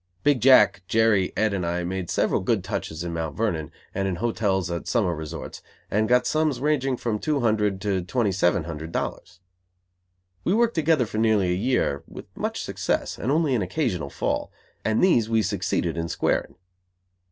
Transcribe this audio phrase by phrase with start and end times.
[0.23, 3.35] Big Jack, Jerry, Ed and I made several good touches in Mt.
[3.37, 8.01] Vernon and in hotels at summer resorts and got sums ranging from two hundred to
[8.01, 9.41] twenty seven hundred dollars.
[10.43, 14.51] We worked together for nearly a year with much success and only an occasional fall,
[14.83, 16.55] and these we succeeded in squaring.